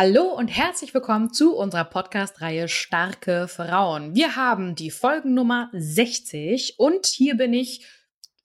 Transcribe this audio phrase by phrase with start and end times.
[0.00, 4.14] Hallo und herzlich willkommen zu unserer Podcast-Reihe Starke Frauen.
[4.14, 7.84] Wir haben die Folgennummer 60 und hier bin ich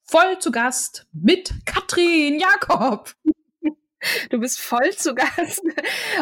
[0.03, 3.13] voll zu Gast mit Katrin Jakob.
[4.29, 5.63] Du bist voll zu Gast.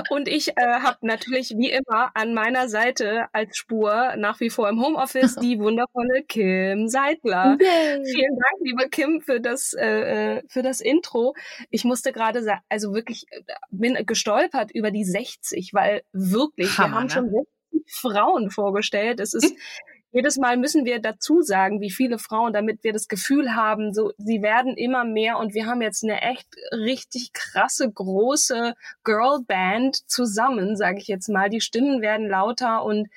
[0.10, 4.70] Und ich äh, habe natürlich wie immer an meiner Seite als Spur nach wie vor
[4.70, 7.58] im Homeoffice die wundervolle Kim Seidler.
[7.60, 8.06] Yay.
[8.06, 11.34] Vielen Dank, liebe Kim, für das, äh, äh für das Intro.
[11.70, 16.90] Ich musste gerade sagen, also wirklich äh, bin gestolpert über die 60, weil wirklich, Hammer,
[16.90, 17.10] wir haben ne?
[17.10, 17.48] schon 60
[17.88, 19.20] Frauen vorgestellt.
[19.20, 19.54] Es ist
[20.12, 24.12] jedes Mal müssen wir dazu sagen, wie viele Frauen, damit wir das Gefühl haben, so,
[24.18, 30.76] sie werden immer mehr und wir haben jetzt eine echt richtig krasse, große Girlband zusammen,
[30.76, 31.50] sage ich jetzt mal.
[31.50, 33.08] Die Stimmen werden lauter und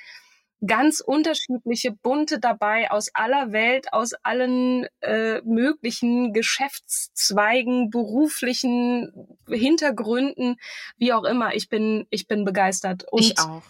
[0.66, 10.56] ganz unterschiedliche Bunte dabei aus aller Welt, aus allen äh, möglichen Geschäftszweigen, beruflichen Hintergründen,
[10.96, 11.54] wie auch immer.
[11.54, 13.04] Ich bin, ich bin begeistert.
[13.10, 13.62] Und ich auch.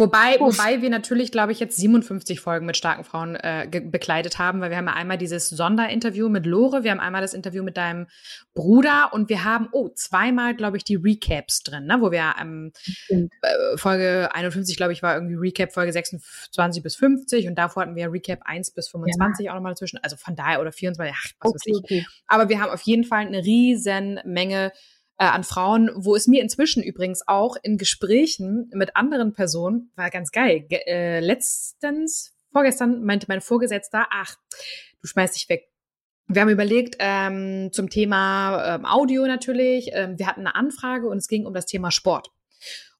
[0.00, 4.60] Wobei, wobei wir natürlich, glaube ich, jetzt 57 Folgen mit starken Frauen äh, bekleidet haben,
[4.60, 7.76] weil wir haben ja einmal dieses Sonderinterview mit Lore, wir haben einmal das Interview mit
[7.76, 8.06] deinem
[8.54, 11.98] Bruder und wir haben, oh, zweimal, glaube ich, die Recaps drin, ne?
[12.00, 12.72] wo wir ähm,
[13.08, 13.26] äh,
[13.76, 18.10] Folge 51, glaube ich, war irgendwie Recap Folge 26 bis 50 und davor hatten wir
[18.10, 19.52] Recap 1 bis 25 ja.
[19.52, 21.84] auch nochmal dazwischen, also von daher oder 24, ach, was okay, weiß ich.
[21.84, 22.06] Okay.
[22.26, 24.72] Aber wir haben auf jeden Fall eine riesen Menge
[25.20, 30.08] äh, an Frauen, wo es mir inzwischen übrigens auch in Gesprächen mit anderen Personen, war
[30.08, 34.36] ganz geil, Ge äh, letztens, vorgestern meinte mein Vorgesetzter, ach,
[35.02, 35.68] du schmeißt dich weg.
[36.26, 39.90] Wir haben überlegt ähm, zum Thema ähm, Audio natürlich.
[39.92, 42.30] Ähm, wir hatten eine Anfrage und es ging um das Thema Sport.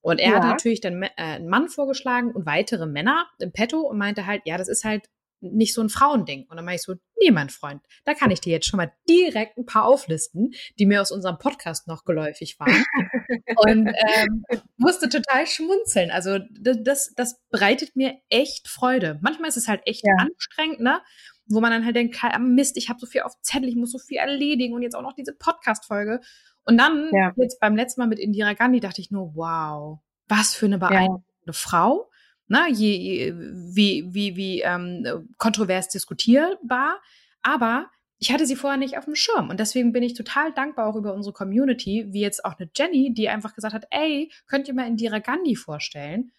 [0.01, 0.35] Und er ja.
[0.35, 4.41] hat natürlich dann äh, einen Mann vorgeschlagen und weitere Männer im Petto und meinte halt,
[4.45, 5.09] ja, das ist halt
[5.41, 6.45] nicht so ein Frauending.
[6.47, 8.91] Und dann mache ich so, nee, mein Freund, da kann ich dir jetzt schon mal
[9.09, 12.83] direkt ein paar auflisten, die mir aus unserem Podcast noch geläufig waren.
[13.57, 14.45] und ähm,
[14.77, 16.11] musste total schmunzeln.
[16.11, 19.19] Also das, das bereitet mir echt Freude.
[19.21, 20.13] Manchmal ist es halt echt ja.
[20.17, 21.01] anstrengend, ne?
[21.47, 23.97] Wo man dann halt denkt, Mist, ich habe so viel auf Zettel, ich muss so
[23.97, 26.21] viel erledigen und jetzt auch noch diese Podcast-Folge.
[26.63, 27.33] Und dann, ja.
[27.35, 31.25] jetzt beim letzten Mal mit Indira Gandhi, dachte ich nur, wow, was für eine beeindruckende
[31.47, 31.53] ja.
[31.53, 32.10] Frau
[32.51, 37.01] ne, je, wie, wie, wie ähm, kontrovers diskutierbar.
[37.41, 37.89] Aber
[38.19, 39.49] ich hatte sie vorher nicht auf dem Schirm.
[39.49, 43.13] Und deswegen bin ich total dankbar auch über unsere Community, wie jetzt auch eine Jenny,
[43.13, 46.31] die einfach gesagt hat, ey, könnt ihr mal Indira Gandhi vorstellen?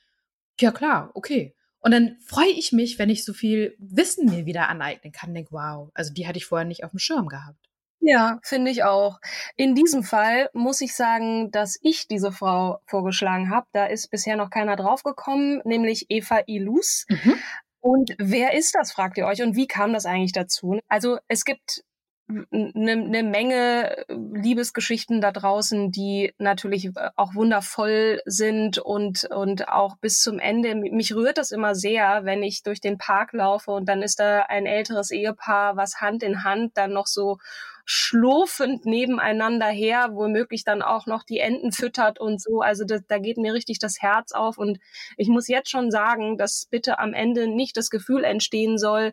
[0.61, 1.55] Ja, klar, okay.
[1.81, 5.35] Und dann freue ich mich, wenn ich so viel Wissen mir wieder aneignen kann.
[5.35, 7.69] Denke, wow, also die hatte ich vorher nicht auf dem Schirm gehabt.
[8.05, 9.21] Ja, finde ich auch.
[9.57, 13.67] In diesem Fall muss ich sagen, dass ich diese Frau vorgeschlagen habe.
[13.73, 17.07] Da ist bisher noch keiner draufgekommen, nämlich Eva Ilus.
[17.09, 17.35] Mhm.
[17.81, 20.81] Und wer ist das, fragt ihr euch, und wie kam das eigentlich dazu?
[20.89, 21.85] Also es gibt
[22.29, 30.21] eine, eine Menge Liebesgeschichten da draußen, die natürlich auch wundervoll sind und, und auch bis
[30.21, 30.75] zum Ende.
[30.75, 34.43] Mich rührt das immer sehr, wenn ich durch den Park laufe und dann ist da
[34.43, 37.39] ein älteres Ehepaar, was Hand in Hand dann noch so
[37.85, 42.61] schlurfend nebeneinander her, womöglich dann auch noch die Enten füttert und so.
[42.61, 44.59] Also das, da geht mir richtig das Herz auf.
[44.59, 44.79] Und
[45.17, 49.13] ich muss jetzt schon sagen, dass bitte am Ende nicht das Gefühl entstehen soll,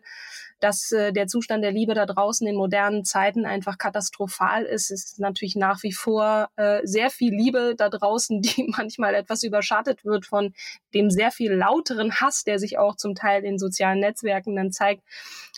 [0.60, 4.90] dass äh, der Zustand der Liebe da draußen in modernen Zeiten einfach katastrophal ist.
[4.90, 9.42] Es ist natürlich nach wie vor äh, sehr viel Liebe da draußen, die manchmal etwas
[9.42, 10.54] überschattet wird von
[10.94, 15.02] dem sehr viel lauteren Hass, der sich auch zum Teil in sozialen Netzwerken dann zeigt.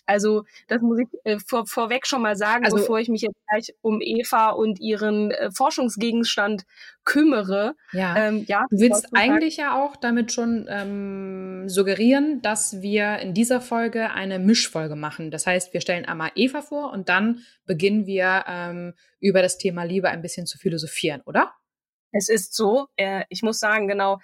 [0.07, 3.37] Also das muss ich äh, vor, vorweg schon mal sagen, also, bevor ich mich jetzt
[3.49, 6.65] gleich um Eva und ihren äh, Forschungsgegenstand
[7.05, 7.75] kümmere.
[7.93, 13.35] Ja, ähm, ja du willst eigentlich ja auch damit schon ähm, suggerieren, dass wir in
[13.35, 15.31] dieser Folge eine Mischfolge machen.
[15.31, 19.85] Das heißt, wir stellen einmal Eva vor und dann beginnen wir ähm, über das Thema
[19.85, 21.53] Liebe ein bisschen zu philosophieren, oder?
[22.13, 24.19] Es ist so, äh, ich muss sagen, genau,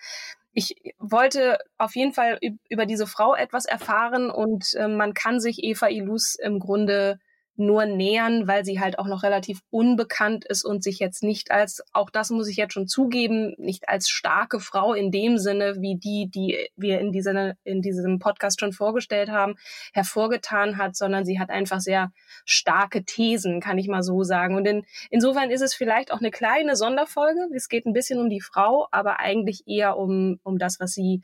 [0.52, 2.38] ich wollte auf jeden Fall
[2.68, 7.18] über diese Frau etwas erfahren und äh, man kann sich Eva Ilus im Grunde
[7.58, 11.82] nur nähern, weil sie halt auch noch relativ unbekannt ist und sich jetzt nicht als,
[11.92, 15.96] auch das muss ich jetzt schon zugeben, nicht als starke Frau in dem Sinne, wie
[15.96, 19.56] die, die wir in, dieser, in diesem Podcast schon vorgestellt haben,
[19.92, 22.12] hervorgetan hat, sondern sie hat einfach sehr
[22.44, 24.56] starke Thesen, kann ich mal so sagen.
[24.56, 27.48] Und in, insofern ist es vielleicht auch eine kleine Sonderfolge.
[27.54, 31.22] Es geht ein bisschen um die Frau, aber eigentlich eher um, um das, was sie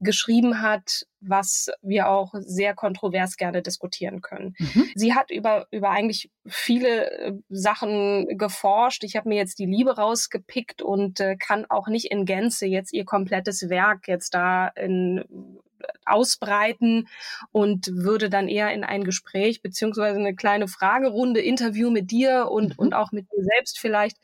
[0.00, 4.54] geschrieben hat, was wir auch sehr kontrovers gerne diskutieren können.
[4.58, 4.88] Mhm.
[4.94, 9.02] Sie hat über, über eigentlich viele äh, Sachen geforscht.
[9.04, 12.92] Ich habe mir jetzt die Liebe rausgepickt und äh, kann auch nicht in Gänze jetzt
[12.92, 15.24] ihr komplettes Werk jetzt da in,
[16.04, 17.08] ausbreiten
[17.52, 22.70] und würde dann eher in ein Gespräch beziehungsweise eine kleine Fragerunde, Interview mit dir und,
[22.70, 22.74] mhm.
[22.78, 24.16] und auch mit mir selbst vielleicht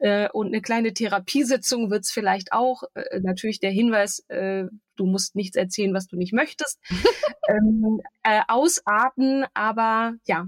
[0.00, 2.82] äh, und eine kleine Therapiesitzung wird's vielleicht auch.
[2.94, 4.64] Äh, natürlich der Hinweis, äh,
[4.96, 6.78] du musst nichts erzählen, was du nicht möchtest.
[7.48, 10.46] ähm, äh, ausarten, aber ja.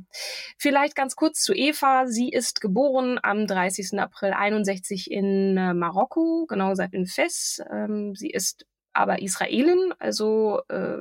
[0.59, 2.07] Vielleicht ganz kurz zu Eva.
[2.07, 3.99] Sie ist geboren am 30.
[3.99, 7.63] April 61 in äh, Marokko, genau gesagt in Fes.
[7.71, 10.97] Ähm, sie ist aber Israelin, also äh,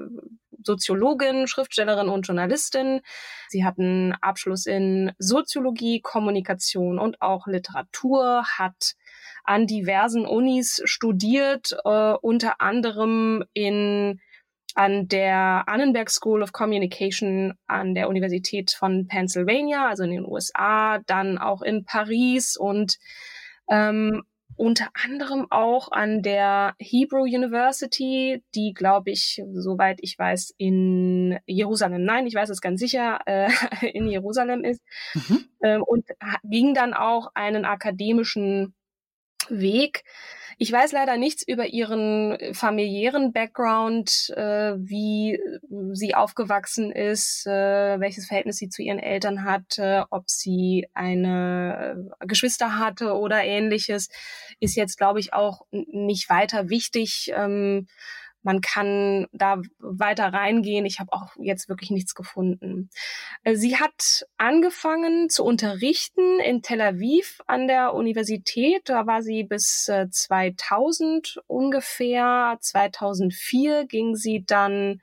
[0.66, 3.02] Soziologin, Schriftstellerin und Journalistin.
[3.50, 8.96] Sie hat einen Abschluss in Soziologie, Kommunikation und auch Literatur, hat
[9.44, 14.20] an diversen Unis studiert, äh, unter anderem in
[14.76, 21.00] an der Annenberg School of Communication an der Universität von Pennsylvania, also in den USA,
[21.06, 22.98] dann auch in Paris und
[23.70, 24.24] ähm,
[24.58, 32.06] unter anderem auch an der Hebrew University, die, glaube ich, soweit ich weiß, in Jerusalem,
[32.06, 33.50] nein, ich weiß es ganz sicher, äh,
[33.94, 34.82] in Jerusalem ist,
[35.14, 35.46] mhm.
[35.62, 36.06] ähm, und
[36.44, 38.74] ging dann auch einen akademischen
[39.50, 40.04] Weg
[40.58, 45.38] ich weiß leider nichts über ihren familiären Background, äh, wie
[45.92, 52.26] sie aufgewachsen ist, äh, welches Verhältnis sie zu ihren Eltern hatte, ob sie eine äh,
[52.26, 54.08] Geschwister hatte oder ähnliches,
[54.62, 57.32] ist jetzt, glaube ich, auch nicht weiter wichtig.
[57.36, 57.88] Ähm,
[58.46, 60.86] man kann da weiter reingehen.
[60.86, 62.90] Ich habe auch jetzt wirklich nichts gefunden.
[63.44, 68.84] Äh, sie hat angefangen zu unterrichten in Tel Aviv an der Universität.
[68.86, 72.58] Da war sie bis 2000 äh, ungefähr.
[72.62, 75.02] 2004 ging sie dann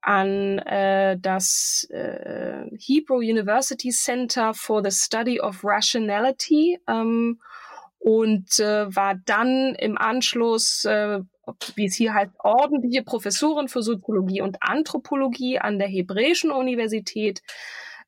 [0.00, 7.40] an äh, das äh, Hebrew University Center for the Study of Rationality ähm,
[7.98, 11.20] und äh, war dann im Anschluss äh,
[11.74, 17.42] wie es hier heißt, ordentliche Professorin für Soziologie und Anthropologie an der Hebräischen Universität.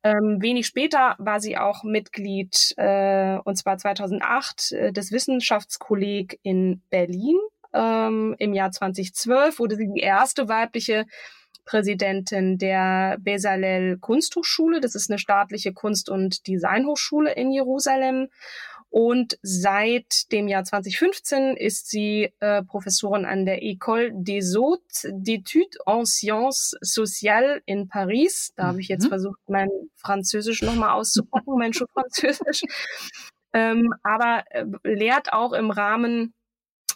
[0.03, 6.83] Ähm, wenig später war sie auch Mitglied, äh, und zwar 2008, äh, des Wissenschaftskolleg in
[6.89, 7.37] Berlin.
[7.75, 11.07] Ähm, Im Jahr 2012 wurde sie die erste weibliche
[11.67, 14.81] Präsidentin der Bezalel Kunsthochschule.
[14.81, 18.29] Das ist eine staatliche Kunst- und Designhochschule in Jerusalem.
[18.91, 25.79] Und seit dem Jahr 2015 ist sie äh, Professorin an der École des Hautes d'études
[25.87, 28.53] en Sciences Sociales in Paris.
[28.57, 29.11] Da habe ich jetzt mhm.
[29.11, 32.63] versucht, mein Französisch nochmal auszupacken, mein Schulfranzösisch.
[33.53, 36.35] ähm, aber äh, lehrt auch im Rahmen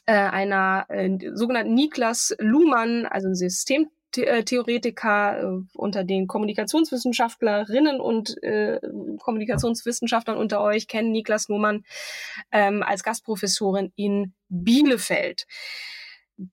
[0.06, 8.42] äh, einer äh, sogenannten Niklas Luhmann, also System äh, Theoretiker äh, unter den Kommunikationswissenschaftlerinnen und
[8.42, 8.80] äh,
[9.18, 11.84] Kommunikationswissenschaftlern unter euch kennen Niklas Numann
[12.52, 15.46] ähm, als Gastprofessorin in Bielefeld.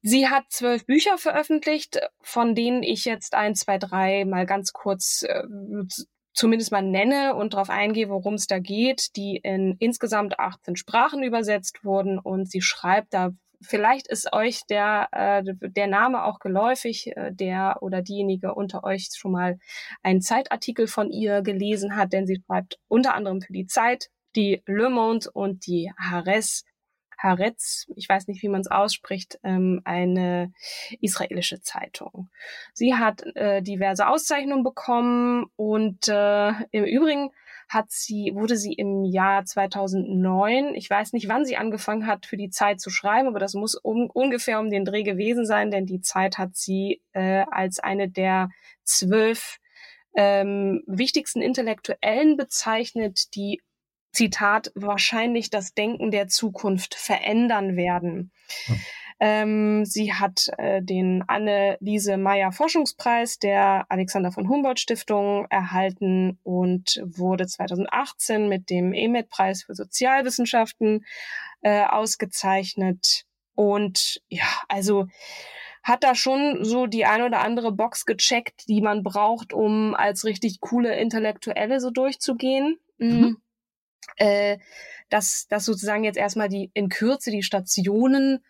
[0.03, 5.24] Sie hat zwölf Bücher veröffentlicht, von denen ich jetzt ein, zwei, drei mal ganz kurz
[5.24, 5.44] äh,
[6.34, 11.24] zumindest mal nenne und darauf eingehe, worum es da geht, die in insgesamt 18 Sprachen
[11.24, 17.15] übersetzt wurden und sie schreibt da vielleicht ist euch der, äh, der Name auch geläufig,
[17.15, 19.60] äh, der oder diejenige unter euch schon mal
[20.03, 24.62] einen Zeitartikel von ihr gelesen hat, denn sie schreibt unter anderem für die Zeit, die
[24.65, 26.63] Le Monde und die Haaretz,
[27.22, 30.51] Haaretz, ich weiß nicht, wie man es ausspricht, ähm, eine
[31.01, 32.30] israelische Zeitung.
[32.74, 37.30] Sie hat äh, diverse Auszeichnungen bekommen und äh, im Übrigen
[37.72, 42.36] hat sie, wurde sie im Jahr 2009, ich weiß nicht, wann sie angefangen hat, für
[42.36, 45.86] die Zeit zu schreiben, aber das muss um, ungefähr um den Dreh gewesen sein, denn
[45.86, 48.50] die Zeit hat sie äh, als eine der
[48.84, 49.60] zwölf
[50.18, 53.62] ähm, wichtigsten Intellektuellen bezeichnet, die
[54.12, 58.34] Zitat, wahrscheinlich das Denken der Zukunft verändern werden.
[58.66, 58.82] Hm.
[59.24, 67.00] Ähm, sie hat äh, den Anne-Lise Meyer Forschungspreis der Alexander von Humboldt Stiftung erhalten und
[67.06, 71.06] wurde 2018 mit dem EMET-Preis für Sozialwissenschaften
[71.62, 73.25] äh, ausgezeichnet.
[73.54, 75.06] Und ja, also
[75.84, 80.25] hat da schon so die ein oder andere Box gecheckt, die man braucht, um als
[80.25, 82.80] richtig coole Intellektuelle so durchzugehen.
[82.98, 83.38] Mhm.
[84.17, 84.58] Äh,
[85.10, 88.43] dass, dass sozusagen jetzt erstmal die in Kürze die Stationen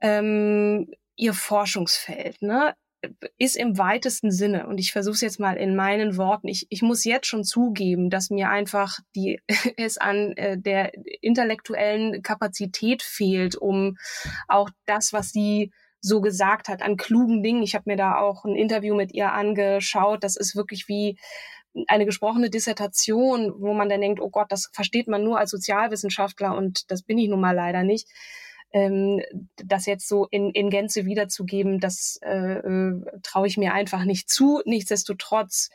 [0.00, 2.74] ähm, ihr Forschungsfeld, ne?
[3.38, 6.82] ist im weitesten Sinne, und ich versuche es jetzt mal in meinen Worten, ich, ich
[6.82, 9.40] muss jetzt schon zugeben, dass mir einfach die
[9.76, 13.96] es an äh, der intellektuellen Kapazität fehlt, um
[14.48, 17.62] auch das, was sie so gesagt hat, an klugen Dingen.
[17.62, 20.22] Ich habe mir da auch ein Interview mit ihr angeschaut.
[20.22, 21.18] Das ist wirklich wie
[21.86, 26.56] eine gesprochene Dissertation, wo man dann denkt, oh Gott, das versteht man nur als Sozialwissenschaftler
[26.56, 28.08] und das bin ich nun mal leider nicht
[28.72, 29.22] ähm,
[29.56, 34.28] das jetzt so in, in Gänze wiederzugeben, das äh, äh, traue ich mir einfach nicht
[34.28, 34.60] zu.
[34.64, 35.70] Nichtsdestotrotz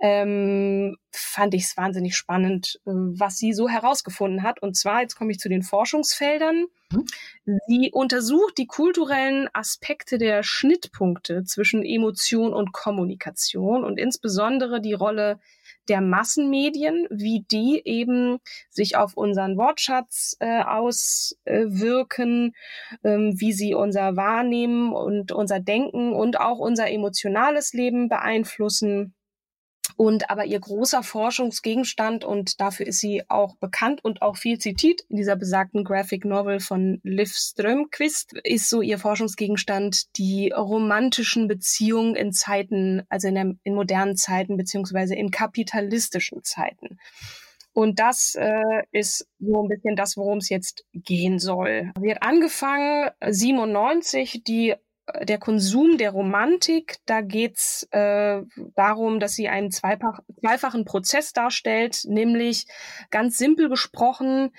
[0.00, 4.60] ähm, fand ich es wahnsinnig spannend, äh, was sie so herausgefunden hat.
[4.60, 6.66] Und zwar, jetzt komme ich zu den Forschungsfeldern.
[6.90, 7.04] Mhm.
[7.68, 15.38] Sie untersucht die kulturellen Aspekte der Schnittpunkte zwischen Emotion und Kommunikation und insbesondere die Rolle
[15.88, 18.38] der Massenmedien, wie die eben
[18.70, 22.54] sich auf unseren Wortschatz äh, auswirken,
[23.02, 29.14] äh, wie sie unser Wahrnehmen und unser Denken und auch unser emotionales Leben beeinflussen.
[29.96, 35.02] Und aber ihr großer Forschungsgegenstand, und dafür ist sie auch bekannt und auch viel zitiert
[35.08, 42.16] in dieser besagten Graphic Novel von Liv Strömquist, ist so ihr Forschungsgegenstand die romantischen Beziehungen
[42.16, 46.98] in Zeiten, also in, der, in modernen Zeiten beziehungsweise in kapitalistischen Zeiten.
[47.74, 51.90] Und das äh, ist so ein bisschen das, worum es jetzt gehen soll.
[52.00, 54.74] Sie hat angefangen, 97 die
[55.22, 58.42] der Konsum der Romantik, da geht's äh,
[58.76, 62.66] darum, dass sie einen zweifach, zweifachen Prozess darstellt, nämlich
[63.10, 64.52] ganz simpel gesprochen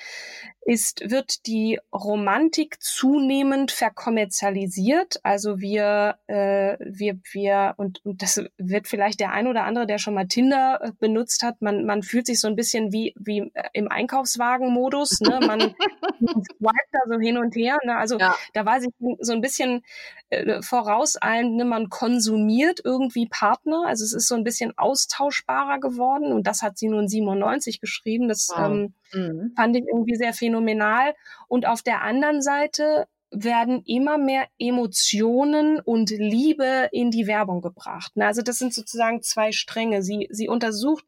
[0.65, 5.19] ist, wird die Romantik zunehmend verkommerzialisiert.
[5.23, 9.97] Also wir, äh, wir, wir, und, und das wird vielleicht der ein oder andere, der
[9.97, 13.51] schon mal Tinder äh, benutzt hat, man, man fühlt sich so ein bisschen wie, wie
[13.53, 15.21] äh, im Einkaufswagen-Modus.
[15.21, 15.39] Ne?
[15.45, 15.75] Man,
[16.23, 17.77] man swipet da so hin und her.
[17.83, 17.95] Ne?
[17.95, 18.35] Also ja.
[18.53, 19.83] da weiß ich so ein bisschen
[20.29, 21.65] äh, vorauseilend, ne?
[21.65, 23.83] man konsumiert irgendwie Partner.
[23.85, 26.31] Also es ist so ein bisschen austauschbarer geworden.
[26.31, 28.27] Und das hat sie nun 97 geschrieben.
[28.27, 28.65] Das wow.
[28.65, 29.53] ähm, mhm.
[29.55, 31.13] fand ich irgendwie sehr phänomenal phänomenal.
[31.47, 38.11] Und auf der anderen Seite werden immer mehr Emotionen und Liebe in die Werbung gebracht.
[38.15, 40.03] Also das sind sozusagen zwei Stränge.
[40.03, 41.05] Sie, sie untersucht,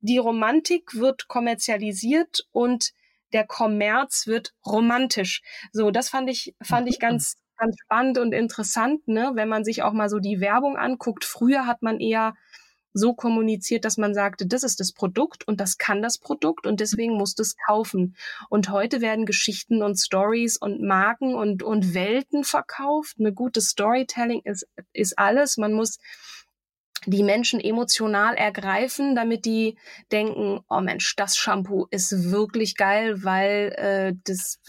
[0.00, 2.92] die Romantik wird kommerzialisiert und
[3.36, 5.42] der Kommerz wird romantisch.
[5.70, 9.32] So, das fand ich, fand ich ganz, ganz spannend und interessant, ne?
[9.34, 11.24] wenn man sich auch mal so die Werbung anguckt.
[11.24, 12.34] Früher hat man eher
[12.94, 16.80] so kommuniziert, dass man sagte, das ist das Produkt und das kann das Produkt und
[16.80, 18.16] deswegen musst du es kaufen.
[18.48, 23.16] Und heute werden Geschichten und Stories und Marken und, und Welten verkauft.
[23.18, 25.58] Eine gute Storytelling ist, ist alles.
[25.58, 25.98] Man muss
[27.06, 29.76] die Menschen emotional ergreifen, damit die
[30.12, 34.60] denken, oh Mensch, das Shampoo ist wirklich geil, weil äh, das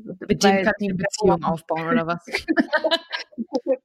[0.00, 2.26] mit dem kann die Beziehung aufbauen oder was?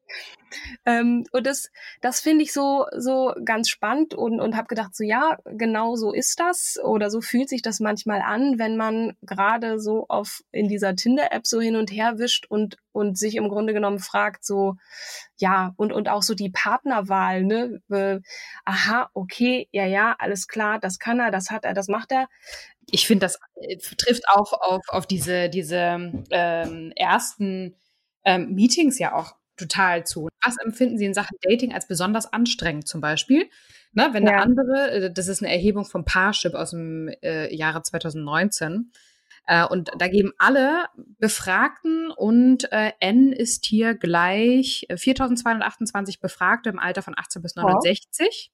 [0.86, 1.70] ähm, und das,
[2.01, 6.12] das finde ich so, so ganz spannend und, und habe gedacht, so ja, genau so
[6.13, 10.68] ist das oder so fühlt sich das manchmal an, wenn man gerade so auf in
[10.68, 14.75] dieser Tinder-App so hin und her wischt und, und sich im Grunde genommen fragt, so,
[15.38, 17.81] ja, und, und auch so die Partnerwahl, ne?
[17.89, 18.19] Äh,
[18.65, 22.27] aha, okay, ja, ja, alles klar, das kann er, das hat er, das macht er
[22.91, 27.75] ich finde, das äh, trifft auch auf, auf diese, diese ähm, ersten
[28.25, 30.29] ähm, Meetings ja auch total zu.
[30.43, 33.50] Was empfinden Sie in Sachen Dating als besonders anstrengend zum Beispiel?
[33.91, 34.34] Ne, wenn ja.
[34.34, 38.91] der andere, äh, das ist eine Erhebung vom Parship aus dem äh, Jahre 2019,
[39.50, 40.86] äh, und da geben alle
[41.18, 47.56] Befragten und äh, N ist hier gleich 4228 äh, Befragte im Alter von 18 bis
[47.56, 48.51] 69.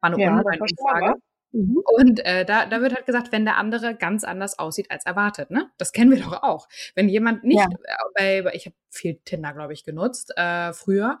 [0.00, 1.20] War eine ja, Online-Umfrage.
[1.52, 1.82] Mhm.
[1.84, 5.50] Und äh, da, da wird halt gesagt, wenn der andere ganz anders aussieht als erwartet.
[5.50, 5.70] Ne?
[5.76, 6.68] Das kennen wir doch auch.
[6.94, 7.68] Wenn jemand nicht, ja.
[8.14, 11.18] bei, ich habe viel Tinder, glaube ich, genutzt äh, früher.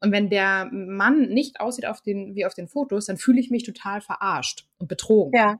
[0.00, 3.50] Und wenn der Mann nicht aussieht auf den, wie auf den Fotos, dann fühle ich
[3.50, 5.38] mich total verarscht und betrogen.
[5.38, 5.58] Ja.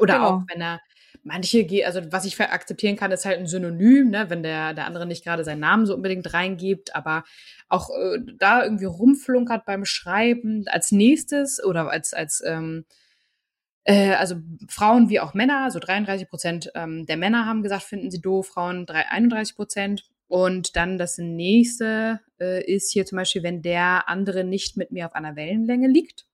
[0.00, 0.28] Oder genau.
[0.28, 0.80] auch, wenn er
[1.22, 5.06] manche, also was ich akzeptieren kann, ist halt ein Synonym, ne, wenn der, der andere
[5.06, 7.24] nicht gerade seinen Namen so unbedingt reingibt, aber
[7.68, 12.84] auch äh, da irgendwie rumflunkert beim Schreiben als nächstes oder als, als ähm,
[13.84, 14.36] äh, also
[14.68, 18.48] Frauen wie auch Männer, so 33 Prozent ähm, der Männer haben gesagt, finden sie doof,
[18.48, 20.04] Frauen 31 Prozent.
[20.28, 25.06] Und dann das nächste äh, ist hier zum Beispiel, wenn der andere nicht mit mir
[25.06, 26.26] auf einer Wellenlänge liegt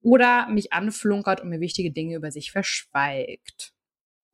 [0.00, 3.73] oder mich anflunkert und mir wichtige Dinge über sich verschweigt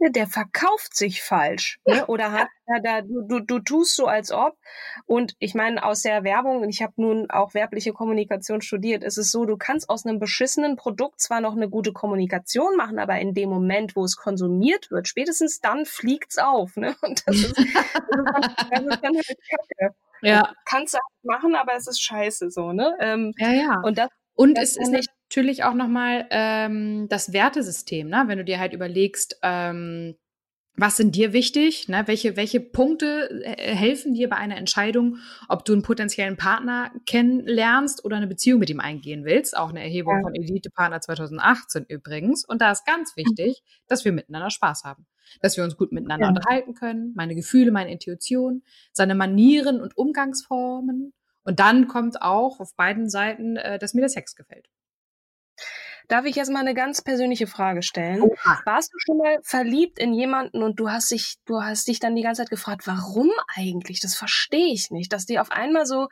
[0.09, 1.79] der verkauft sich falsch.
[1.85, 2.07] Ne?
[2.07, 4.57] Oder hat ja, da, du, du, du tust so, als ob.
[5.05, 9.19] Und ich meine, aus der Werbung, und ich habe nun auch werbliche Kommunikation studiert, ist
[9.19, 13.19] es so, du kannst aus einem beschissenen Produkt zwar noch eine gute Kommunikation machen, aber
[13.19, 16.77] in dem Moment, wo es konsumiert wird, spätestens dann fliegt's auf.
[16.77, 16.95] Ne?
[17.03, 17.75] Und das ist, das ist,
[18.71, 19.95] das ist dann halt Kacke.
[20.23, 20.53] Ja.
[20.65, 22.95] Kannst du machen, aber es ist scheiße so, ne?
[23.01, 23.81] Ähm, ja, ja.
[23.83, 28.25] Und das und es ist nicht natürlich auch nochmal ähm, das Wertesystem, ne?
[28.27, 30.17] wenn du dir halt überlegst, ähm,
[30.77, 31.89] was sind dir wichtig?
[31.89, 32.03] Ne?
[32.07, 35.19] Welche, welche Punkte äh, helfen dir bei einer Entscheidung,
[35.49, 39.57] ob du einen potenziellen Partner kennenlernst oder eine Beziehung mit ihm eingehen willst?
[39.57, 40.23] Auch eine Erhebung ja.
[40.23, 42.45] von Elite Partner 2018 übrigens.
[42.45, 43.23] Und da ist ganz mhm.
[43.23, 45.07] wichtig, dass wir miteinander Spaß haben.
[45.43, 46.31] Dass wir uns gut miteinander ja.
[46.31, 51.13] unterhalten können, meine Gefühle, meine Intuition, seine Manieren und Umgangsformen.
[51.45, 54.67] Und dann kommt auch auf beiden Seiten, äh, dass mir der Sex gefällt.
[56.09, 58.23] Darf ich jetzt mal eine ganz persönliche Frage stellen?
[58.23, 58.61] Oha.
[58.65, 62.17] Warst du schon mal verliebt in jemanden und du hast dich, du hast dich dann
[62.17, 64.01] die ganze Zeit gefragt, warum eigentlich?
[64.01, 66.09] Das verstehe ich nicht, dass die auf einmal so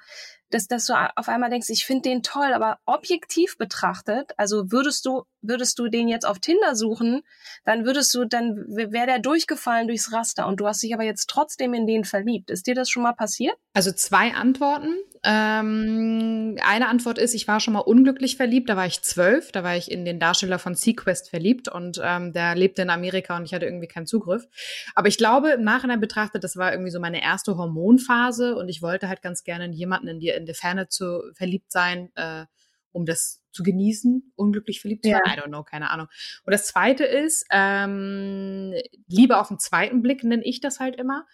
[0.51, 5.05] dass, dass du auf einmal denkst, ich finde den toll, aber objektiv betrachtet, also würdest
[5.07, 7.23] du, würdest du den jetzt auf Tinder suchen,
[7.65, 11.29] dann würdest du, dann wäre der durchgefallen durchs Raster und du hast dich aber jetzt
[11.29, 12.51] trotzdem in den verliebt.
[12.51, 13.55] Ist dir das schon mal passiert?
[13.75, 14.95] Also zwei Antworten.
[15.25, 19.65] Ähm, eine Antwort ist, ich war schon mal unglücklich verliebt, da war ich zwölf, da
[19.65, 23.45] war ich in den Darsteller von Sequest verliebt und ähm, der lebte in Amerika und
[23.45, 24.47] ich hatte irgendwie keinen Zugriff.
[24.95, 28.81] Aber ich glaube, im Nachhinein betrachtet, das war irgendwie so meine erste Hormonphase und ich
[28.81, 32.47] wollte halt ganz gerne jemanden in die in der Ferne zu verliebt sein, äh,
[32.93, 35.21] um das zu genießen, unglücklich verliebt zu sein.
[35.27, 35.35] Ja.
[35.35, 36.07] I don't know, keine Ahnung.
[36.45, 38.73] Und das zweite ist, ähm,
[39.07, 41.27] Liebe auf den zweiten Blick nenne ich das halt immer.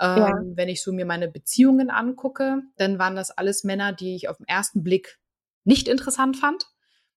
[0.00, 0.32] Ähm, ja.
[0.54, 4.38] Wenn ich so mir meine Beziehungen angucke, dann waren das alles Männer, die ich auf
[4.38, 5.18] den ersten Blick
[5.64, 6.66] nicht interessant fand,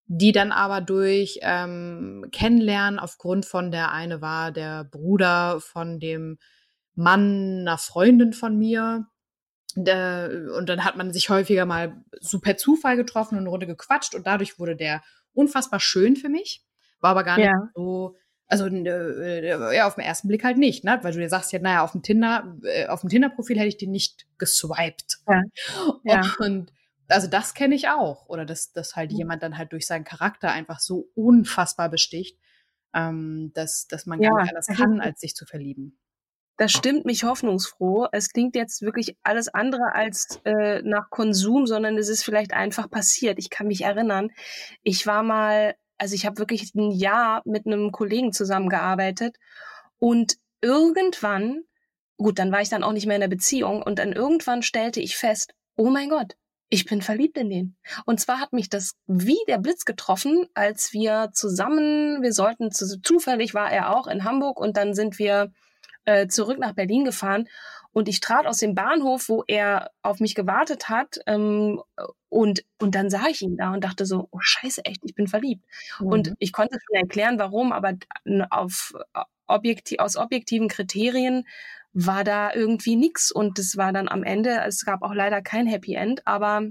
[0.06, 6.38] die dann aber durch ähm, Kennenlernen aufgrund von der eine war der Bruder von dem
[6.96, 9.08] Mann einer Freundin von mir,
[9.76, 14.16] und dann hat man sich häufiger mal so per Zufall getroffen und eine Runde gequatscht
[14.16, 15.04] und dadurch wurde der
[15.34, 16.64] unfassbar schön für mich.
[17.00, 17.70] War aber gar nicht ja.
[17.76, 18.16] so,
[18.48, 21.00] also äh, ja, auf den ersten Blick halt nicht, ne?
[21.02, 23.78] Weil du dir sagst ja, naja, auf dem Tinder, äh, auf dem Tinder-Profil hätte ich
[23.78, 25.20] den nicht geswiped.
[25.28, 25.44] Ja.
[26.04, 26.22] ja.
[26.40, 26.72] Und
[27.08, 28.28] also das kenne ich auch.
[28.30, 29.18] Oder dass, dass halt mhm.
[29.18, 32.40] jemand dann halt durch seinen Charakter einfach so unfassbar besticht,
[32.94, 34.30] ähm, dass, dass man ja.
[34.30, 36.00] gar nicht anders kann, als sich zu verlieben.
[36.58, 38.08] Das stimmt mich hoffnungsfroh.
[38.12, 42.90] Es klingt jetzt wirklich alles andere als äh, nach Konsum, sondern es ist vielleicht einfach
[42.90, 43.38] passiert.
[43.38, 44.32] Ich kann mich erinnern,
[44.82, 49.38] ich war mal, also ich habe wirklich ein Jahr mit einem Kollegen zusammengearbeitet
[50.00, 51.62] und irgendwann,
[52.18, 55.00] gut, dann war ich dann auch nicht mehr in der Beziehung und dann irgendwann stellte
[55.00, 56.36] ich fest, oh mein Gott,
[56.70, 57.78] ich bin verliebt in den.
[58.06, 63.54] Und zwar hat mich das wie der Blitz getroffen, als wir zusammen, wir sollten, zufällig
[63.54, 65.52] war er auch in Hamburg und dann sind wir
[66.08, 67.48] äh, zurück nach Berlin gefahren
[67.92, 71.82] und ich trat aus dem Bahnhof, wo er auf mich gewartet hat, ähm,
[72.30, 75.28] und, und dann sah ich ihn da und dachte so, oh scheiße, echt, ich bin
[75.28, 75.66] verliebt.
[76.00, 76.08] Mhm.
[76.08, 77.94] Und ich konnte schon erklären, warum, aber
[78.50, 78.94] auf,
[79.48, 81.48] objektiv, aus objektiven Kriterien
[81.92, 85.68] war da irgendwie nichts und es war dann am Ende, es gab auch leider kein
[85.68, 86.64] Happy End, aber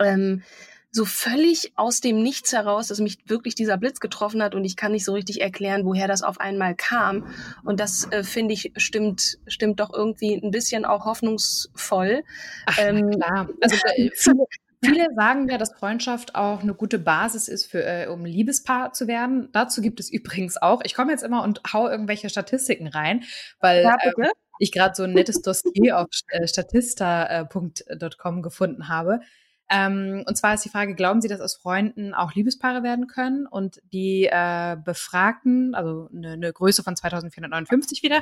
[0.00, 0.42] ähm,
[0.92, 4.76] so völlig aus dem Nichts heraus, dass mich wirklich dieser Blitz getroffen hat und ich
[4.76, 7.26] kann nicht so richtig erklären, woher das auf einmal kam.
[7.64, 12.24] Und das äh, finde ich stimmt, stimmt doch irgendwie ein bisschen auch hoffnungsvoll.
[12.66, 13.48] Ach, ähm, klar.
[13.60, 14.44] Also äh, viele,
[14.82, 19.06] viele sagen ja, dass Freundschaft auch eine gute Basis ist, für, äh, um Liebespaar zu
[19.06, 19.48] werden.
[19.52, 23.22] Dazu gibt es übrigens auch, ich komme jetzt immer und hau irgendwelche Statistiken rein,
[23.60, 24.26] weil ja, ähm,
[24.58, 29.20] ich gerade so ein nettes Dossier auf äh, statista.com gefunden habe.
[29.70, 33.46] Ähm, und zwar ist die Frage, glauben Sie, dass aus Freunden auch Liebespaare werden können?
[33.46, 38.20] Und die äh, Befragten, also eine, eine Größe von 2459 wieder,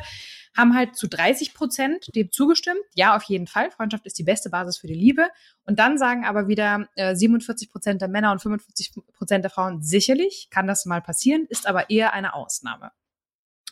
[0.56, 2.80] haben halt zu 30 Prozent dem zugestimmt.
[2.94, 3.70] Ja, auf jeden Fall.
[3.70, 5.28] Freundschaft ist die beste Basis für die Liebe.
[5.64, 9.82] Und dann sagen aber wieder äh, 47 Prozent der Männer und 55 Prozent der Frauen,
[9.82, 12.92] sicherlich kann das mal passieren, ist aber eher eine Ausnahme.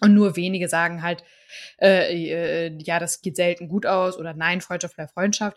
[0.00, 1.24] Und nur wenige sagen halt,
[1.80, 5.56] äh, äh, ja, das geht selten gut aus oder nein, Freundschaft bleibt Freundschaft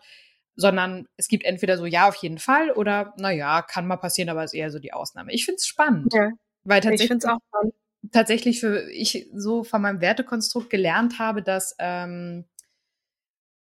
[0.60, 4.44] sondern es gibt entweder so ja auf jeden Fall oder naja, kann mal passieren, aber
[4.44, 5.32] ist eher so die Ausnahme.
[5.32, 6.12] Ich finde es spannend.
[6.12, 6.30] Ja.
[6.64, 7.74] Weil tatsächlich, ich auch spannend.
[8.12, 12.44] tatsächlich für ich so von meinem Wertekonstrukt gelernt habe, dass ähm,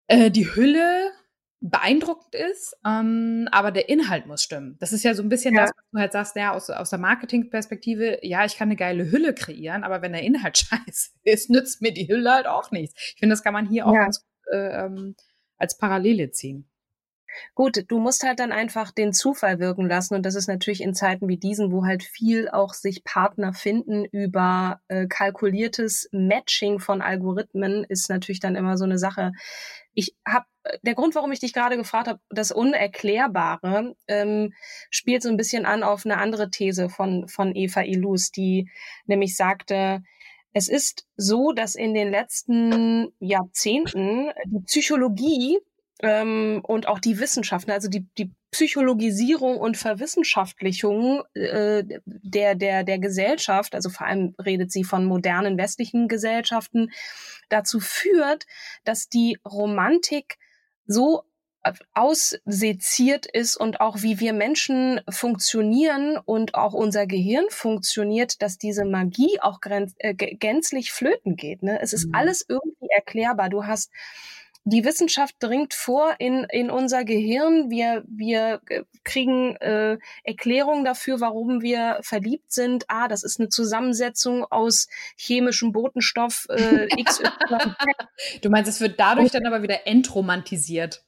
[0.08, 1.12] äh, die Hülle
[1.60, 4.76] beeindruckend ist, ähm, aber der Inhalt muss stimmen.
[4.80, 5.62] Das ist ja so ein bisschen ja.
[5.62, 9.12] das, was du halt sagst, ja, aus, aus der Marketingperspektive, ja, ich kann eine geile
[9.12, 12.94] Hülle kreieren, aber wenn der Inhalt scheiße ist, nützt mir die Hülle halt auch nichts.
[13.14, 14.02] Ich finde, das kann man hier auch ja.
[14.02, 15.14] ganz gut äh, ähm,
[15.56, 16.68] als Parallele ziehen.
[17.54, 20.94] Gut, du musst halt dann einfach den Zufall wirken lassen und das ist natürlich in
[20.94, 27.02] Zeiten wie diesen, wo halt viel auch sich Partner finden über äh, kalkuliertes Matching von
[27.02, 29.32] Algorithmen, ist natürlich dann immer so eine Sache.
[29.94, 30.46] Ich habe
[30.82, 34.52] der Grund, warum ich dich gerade gefragt habe, das Unerklärbare, ähm,
[34.90, 38.70] spielt so ein bisschen an auf eine andere These von von Eva Ilus, die
[39.06, 40.02] nämlich sagte,
[40.52, 45.58] es ist so, dass in den letzten Jahrzehnten die Psychologie
[46.02, 52.98] ähm, und auch die Wissenschaften, also die, die Psychologisierung und Verwissenschaftlichung äh, der, der, der
[52.98, 56.90] Gesellschaft, also vor allem redet sie von modernen westlichen Gesellschaften,
[57.48, 58.46] dazu führt,
[58.84, 60.38] dass die Romantik
[60.86, 61.22] so
[61.94, 68.84] ausseziert ist und auch wie wir Menschen funktionieren und auch unser Gehirn funktioniert, dass diese
[68.84, 71.62] Magie auch äh, gänzlich flöten geht.
[71.62, 71.80] Ne?
[71.80, 72.14] Es ist mhm.
[72.14, 73.48] alles irgendwie erklärbar.
[73.48, 73.92] Du hast
[74.64, 77.70] die Wissenschaft dringt vor in, in unser Gehirn.
[77.70, 82.84] Wir, wir äh, kriegen äh, Erklärungen dafür, warum wir verliebt sind.
[82.88, 87.24] Ah, das ist eine Zusammensetzung aus chemischem Botenstoff äh, XY.
[88.40, 91.02] du meinst, es wird dadurch dann aber wieder entromantisiert.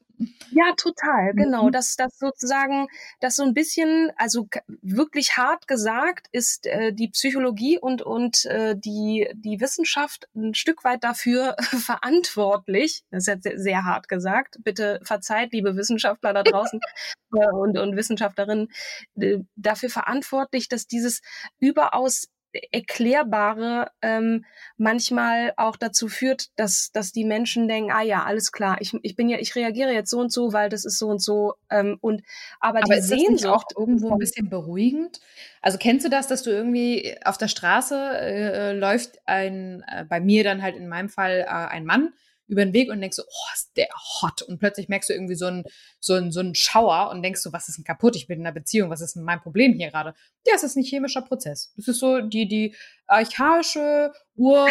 [0.50, 1.66] Ja, total, genau.
[1.66, 1.72] Mhm.
[1.72, 2.86] Das, das sozusagen,
[3.20, 4.48] das so ein bisschen, also
[4.82, 10.84] wirklich hart gesagt, ist äh, die Psychologie und, und äh, die, die Wissenschaft ein Stück
[10.84, 13.04] weit dafür verantwortlich.
[13.10, 14.58] Das ist jetzt sehr, sehr hart gesagt.
[14.62, 16.80] Bitte verzeiht, liebe Wissenschaftler da draußen
[17.34, 18.68] äh, und, und Wissenschaftlerinnen,
[19.16, 21.22] äh, dafür verantwortlich, dass dieses
[21.58, 22.28] überaus
[22.70, 24.44] Erklärbare ähm,
[24.76, 29.16] manchmal auch dazu führt, dass, dass die Menschen denken, ah ja, alles klar, ich, ich
[29.16, 31.54] bin ja, ich reagiere jetzt so und so, weil das ist so und so.
[31.70, 32.22] Ähm, und
[32.60, 35.20] aber, aber die ist Sehnsucht auch irgendwo ein bisschen beruhigend.
[35.62, 40.20] Also kennst du das, dass du irgendwie auf der Straße äh, läuft ein, äh, bei
[40.20, 42.12] mir dann halt in meinem Fall äh, ein Mann
[42.46, 43.88] über den Weg und denkst so, oh, ist der
[44.20, 44.42] hot.
[44.42, 45.64] Und plötzlich merkst du irgendwie so einen
[46.00, 48.16] so einen, so einen Schauer und denkst so, was ist denn kaputt?
[48.16, 50.14] Ich bin in einer Beziehung, was ist denn mein Problem hier gerade?
[50.46, 51.72] Ja, es ist ein chemischer Prozess.
[51.76, 52.74] Das ist so die, die
[53.06, 54.68] archaische Ur...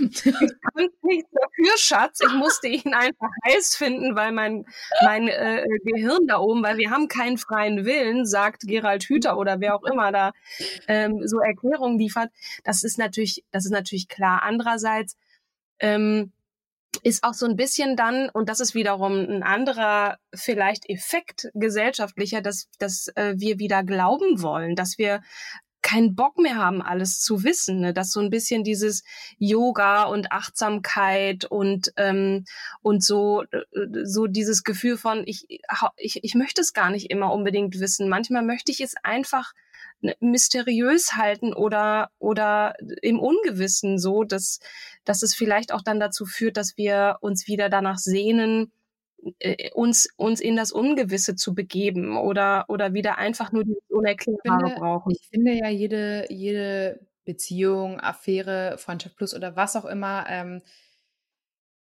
[0.00, 2.20] ich kann nichts dafür, Schatz.
[2.20, 4.64] Ich musste ihn einfach heiß finden, weil mein,
[5.02, 9.60] mein äh, Gehirn da oben, weil wir haben keinen freien Willen, sagt Gerald Hüther oder
[9.60, 10.32] wer auch immer da
[10.88, 12.30] ähm, so Erklärungen liefert.
[12.64, 14.42] Das ist natürlich, das ist natürlich klar.
[14.42, 15.16] Andererseits
[15.80, 16.32] ähm,
[17.02, 22.40] ist auch so ein bisschen dann, und das ist wiederum ein anderer vielleicht Effekt gesellschaftlicher,
[22.40, 25.22] dass, dass äh, wir wieder glauben wollen, dass wir
[25.80, 27.92] keinen Bock mehr haben, alles zu wissen, ne?
[27.94, 29.04] dass so ein bisschen dieses
[29.38, 32.44] Yoga und Achtsamkeit und ähm,
[32.82, 33.62] und so äh,
[34.02, 35.46] so dieses Gefühl von ich,
[35.96, 38.08] ich ich möchte es gar nicht immer unbedingt wissen.
[38.08, 39.52] Manchmal möchte ich es einfach
[40.20, 44.60] mysteriös halten oder oder im Ungewissen so, dass
[45.04, 48.70] dass es vielleicht auch dann dazu führt, dass wir uns wieder danach sehnen,
[49.40, 54.66] äh, uns uns in das Ungewisse zu begeben oder oder wieder einfach nur dieses Unerklärbare
[54.66, 55.12] finde, brauchen.
[55.12, 60.62] Ich finde ja jede jede Beziehung, Affäre, Freundschaft plus oder was auch immer ähm,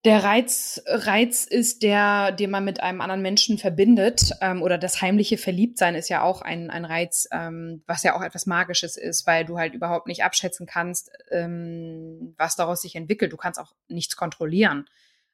[0.06, 5.02] der Reiz, Reiz ist der, den man mit einem anderen Menschen verbindet, ähm, oder das
[5.02, 9.26] heimliche Verliebtsein ist ja auch ein, ein Reiz, ähm, was ja auch etwas Magisches ist,
[9.26, 13.32] weil du halt überhaupt nicht abschätzen kannst, ähm, was daraus sich entwickelt.
[13.32, 14.86] Du kannst auch nichts kontrollieren.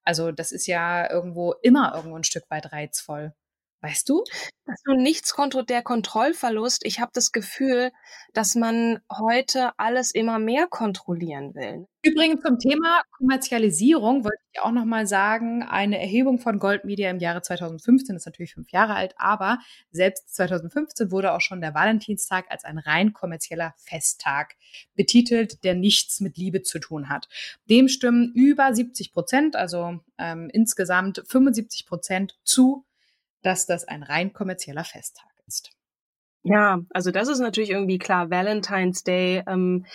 [0.03, 3.33] Also das ist ja irgendwo immer irgendwo ein Stück weit reizvoll.
[3.81, 4.23] Weißt du?
[4.65, 6.85] Dass du nichts kontro der Kontrollverlust.
[6.85, 7.91] Ich habe das Gefühl,
[8.33, 11.87] dass man heute alles immer mehr kontrollieren will.
[12.03, 17.09] Übrigens zum Thema Kommerzialisierung wollte ich auch noch mal sagen, eine Erhebung von Gold Media
[17.09, 19.59] im Jahre 2015 ist natürlich fünf Jahre alt, aber
[19.91, 24.55] selbst 2015 wurde auch schon der Valentinstag als ein rein kommerzieller Festtag
[24.95, 27.27] betitelt, der nichts mit Liebe zu tun hat.
[27.69, 32.85] Dem stimmen über 70 Prozent, also ähm, insgesamt 75 Prozent zu
[33.41, 35.71] dass das ein rein kommerzieller Festtag ist.
[36.43, 39.85] Ja, also das ist natürlich irgendwie klar, Valentine's Day ähm,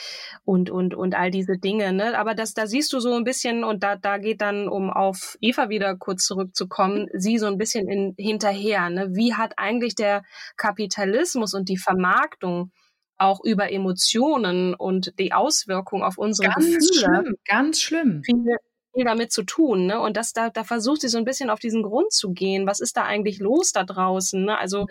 [0.44, 2.18] und und und all diese Dinge, ne?
[2.18, 5.38] Aber das, da siehst du so ein bisschen und da da geht dann, um auf
[5.40, 9.09] Eva wieder kurz zurückzukommen, sie so ein bisschen in, hinterher, ne?
[9.14, 10.22] Wie hat eigentlich der
[10.59, 12.72] Kapitalismus und die Vermarktung
[13.16, 18.22] auch über Emotionen und die Auswirkung auf unsere ganz Gefühle schlimm, ganz schlimm.
[18.22, 18.57] Viele,
[18.94, 19.87] viel damit zu tun.
[19.87, 20.00] Ne?
[20.00, 22.66] Und das, da, da versucht sie so ein bisschen auf diesen Grund zu gehen.
[22.66, 24.44] Was ist da eigentlich los da draußen?
[24.44, 24.57] Ne?
[24.57, 24.87] Also,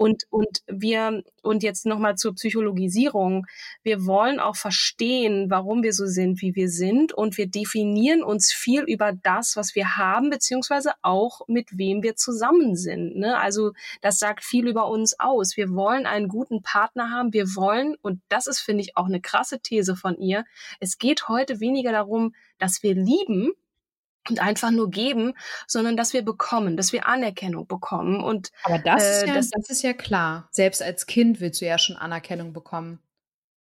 [0.00, 3.46] Und, und wir, und jetzt nochmal zur Psychologisierung.
[3.82, 7.12] Wir wollen auch verstehen, warum wir so sind, wie wir sind.
[7.12, 12.16] Und wir definieren uns viel über das, was wir haben, beziehungsweise auch mit wem wir
[12.16, 13.16] zusammen sind.
[13.16, 13.36] Ne?
[13.36, 15.58] Also das sagt viel über uns aus.
[15.58, 17.34] Wir wollen einen guten Partner haben.
[17.34, 20.46] Wir wollen, und das ist, finde ich, auch eine krasse These von ihr,
[20.80, 23.52] es geht heute weniger darum, dass wir lieben,
[24.28, 25.34] und einfach nur geben,
[25.66, 28.22] sondern dass wir bekommen, dass wir Anerkennung bekommen.
[28.22, 30.48] Und, Aber das, äh, ist ja, das, das ist ja klar.
[30.50, 33.00] Selbst als Kind willst du ja schon Anerkennung bekommen.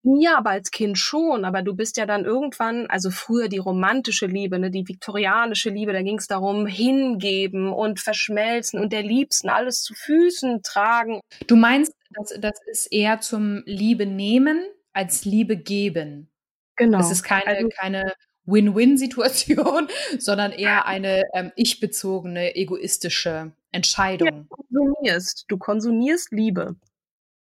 [0.04, 1.46] Ja, aber als Kind schon.
[1.46, 5.94] Aber du bist ja dann irgendwann, also früher die romantische Liebe, ne, die viktorianische Liebe,
[5.94, 11.22] da ging es darum, hingeben und verschmelzen und der Liebsten alles zu Füßen tragen.
[11.46, 16.32] Du meinst, das, das ist eher zum Liebe nehmen als Liebe geben.
[16.78, 17.00] Genau.
[17.00, 18.14] Es ist keine, also, keine
[18.46, 19.88] Win-Win-Situation,
[20.20, 24.28] sondern eher eine ähm, ich-bezogene, egoistische Entscheidung.
[24.28, 25.46] Ja, du konsumierst.
[25.48, 26.76] Du konsumierst Liebe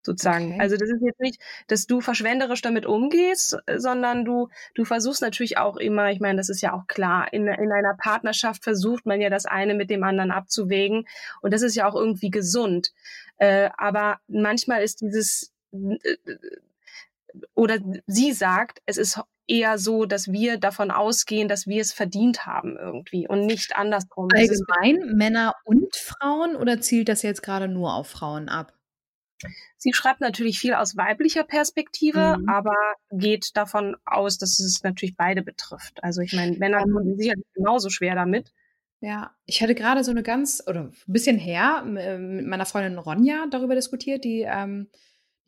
[0.03, 0.53] sozusagen.
[0.53, 0.61] Okay.
[0.61, 5.59] Also das ist jetzt nicht, dass du verschwenderisch damit umgehst, sondern du, du versuchst natürlich
[5.59, 9.21] auch immer, ich meine, das ist ja auch klar, in, in einer Partnerschaft versucht man
[9.21, 11.07] ja das eine mit dem anderen abzuwägen
[11.43, 12.93] und das ist ja auch irgendwie gesund.
[13.37, 16.17] Äh, aber manchmal ist dieses äh,
[17.55, 22.47] oder sie sagt, es ist eher so, dass wir davon ausgehen, dass wir es verdient
[22.47, 24.29] haben irgendwie und nicht andersrum.
[24.35, 28.73] Allgemein Männer und Frauen oder zielt das jetzt gerade nur auf Frauen ab?
[29.77, 32.49] Sie schreibt natürlich viel aus weiblicher Perspektive, mhm.
[32.49, 32.77] aber
[33.11, 36.03] geht davon aus, dass es natürlich beide betrifft.
[36.05, 38.53] Also ich meine, Männer haben um, sicherlich genauso schwer damit.
[39.01, 42.99] Ja, ich hatte gerade so eine ganz, oder ein bisschen her, äh, mit meiner Freundin
[42.99, 44.91] Ronja darüber diskutiert, die ähm,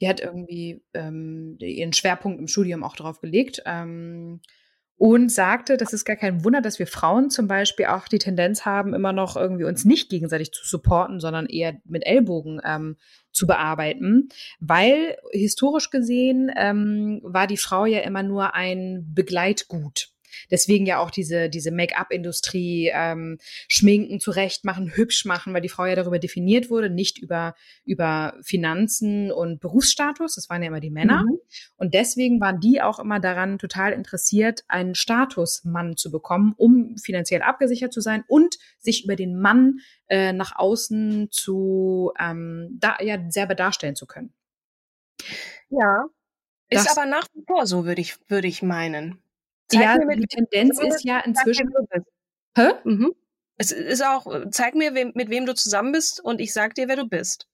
[0.03, 4.41] die hat irgendwie ähm, ihren Schwerpunkt im Studium auch drauf gelegt ähm,
[4.97, 8.67] und sagte, das ist gar kein Wunder, dass wir Frauen zum Beispiel auch die Tendenz
[8.67, 12.97] haben, immer noch irgendwie uns nicht gegenseitig zu supporten, sondern eher mit Ellbogen ähm,
[13.31, 20.12] zu bearbeiten, weil historisch gesehen ähm, war die Frau ja immer nur ein Begleitgut.
[20.51, 25.95] Deswegen ja auch diese, diese Make-up-Industrie, ähm, Schminken zurechtmachen, hübsch machen, weil die Frau ja
[25.95, 30.35] darüber definiert wurde, nicht über, über Finanzen und Berufsstatus.
[30.35, 31.25] Das waren ja immer die Männer.
[31.25, 31.38] Mhm.
[31.77, 37.42] Und deswegen waren die auch immer daran total interessiert, einen Statusmann zu bekommen, um finanziell
[37.42, 43.18] abgesichert zu sein und sich über den Mann äh, nach außen zu ähm, da, ja,
[43.31, 44.33] selber darstellen zu können.
[45.71, 46.07] Ja,
[46.73, 49.22] ist das, aber nach wie vor so, würde ich, würde ich meinen.
[49.73, 51.71] Zeig ja, mir, die Tendenz ist ja inzwischen.
[52.57, 52.73] Hä?
[52.85, 53.15] Mhm.
[53.57, 56.89] Es ist auch, zeig mir, wem, mit wem du zusammen bist und ich sag dir,
[56.89, 57.47] wer du bist.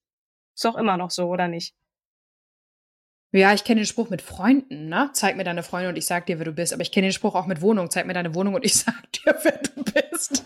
[0.55, 1.75] Ist doch immer noch so, oder nicht?
[3.31, 5.11] Ja, ich kenne den Spruch mit Freunden, ne?
[5.13, 6.73] Zeig mir deine Freunde und ich sag dir, wer du bist.
[6.73, 7.91] Aber ich kenne den Spruch auch mit Wohnung.
[7.91, 10.45] Zeig mir deine Wohnung und ich sag dir, wer du bist.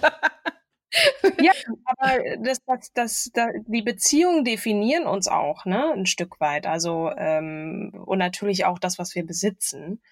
[1.41, 1.53] ja,
[1.85, 5.93] aber das, das, das, das, die Beziehungen definieren uns auch, ne?
[5.93, 6.67] Ein Stück weit.
[6.67, 10.03] Also, ähm, und natürlich auch das, was wir besitzen.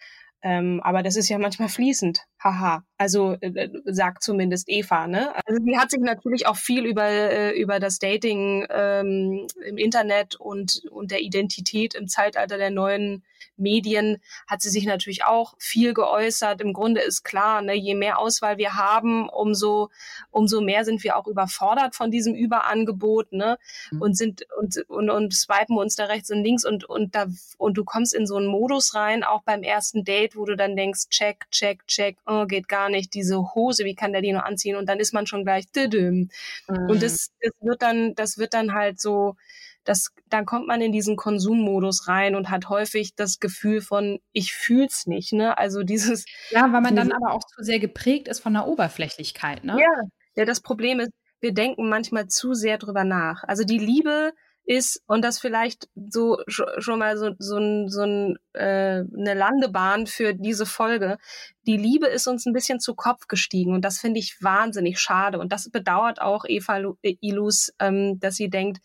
[0.43, 2.27] Ähm, aber das ist ja manchmal fließend.
[2.43, 2.85] Haha.
[2.97, 5.07] Also äh, äh, sagt zumindest Eva.
[5.07, 5.35] Ne?
[5.47, 10.37] Also sie hat sich natürlich auch viel über äh, über das Dating ähm, im Internet
[10.37, 13.23] und und der Identität im Zeitalter der neuen
[13.57, 16.61] Medien hat sie sich natürlich auch viel geäußert.
[16.61, 19.91] Im Grunde ist klar, ne, je mehr Auswahl wir haben, umso,
[20.31, 23.59] umso mehr sind wir auch überfordert von diesem Überangebot, ne?
[23.91, 24.03] Mhm.
[24.03, 27.27] Und sind und, und, und swipen uns da rechts und links und, und da,
[27.59, 30.77] und du kommst in so einen Modus rein, auch beim ersten Date, wo du dann
[30.77, 34.45] denkst, check, check, check, oh, geht gar nicht, diese Hose, wie kann der die nur
[34.45, 34.77] anziehen?
[34.77, 36.29] Und dann ist man schon gleich, mhm.
[36.69, 39.37] und das, das wird dann, das wird dann halt so,
[39.85, 44.53] das, dann kommt man in diesen Konsummodus rein und hat häufig das Gefühl von, ich
[44.53, 45.57] fühl's nicht, ne?
[45.57, 46.25] Also dieses.
[46.51, 49.79] Ja, weil man dann aber auch zu sehr geprägt ist von der Oberflächlichkeit, ne?
[49.81, 53.43] Ja, ja, das Problem ist, wir denken manchmal zu sehr drüber nach.
[53.45, 54.33] Also die Liebe
[54.65, 60.07] ist und das vielleicht so schon mal so so, ein, so ein, äh, eine Landebahn
[60.07, 61.19] für diese Folge.
[61.67, 65.41] Die Liebe ist uns ein bisschen zu Kopf gestiegen und das finde ich wahnsinnig schade
[65.41, 68.79] und das bedauert auch Eva Ilus, ähm, dass sie denkt,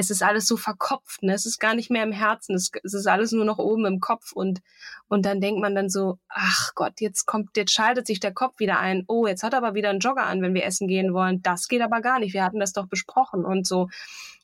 [0.00, 1.34] es ist alles so verkopft, ne?
[1.34, 4.00] es ist gar nicht mehr im Herzen, es, es ist alles nur noch oben im
[4.00, 4.60] Kopf und,
[5.08, 8.58] und dann denkt man dann so, ach Gott, jetzt kommt, jetzt schaltet sich der Kopf
[8.58, 11.12] wieder ein, oh, jetzt hat er aber wieder einen Jogger an, wenn wir essen gehen
[11.12, 13.88] wollen, das geht aber gar nicht, wir hatten das doch besprochen und so,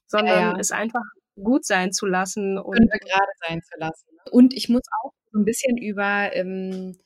[0.07, 0.59] sondern ja, ja.
[0.59, 1.05] es einfach
[1.43, 4.07] gut sein zu lassen und gerade sein zu lassen.
[4.31, 6.97] Und ich muss auch so ein bisschen über ähm,